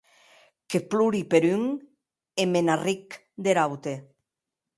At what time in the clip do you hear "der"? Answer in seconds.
3.47-3.57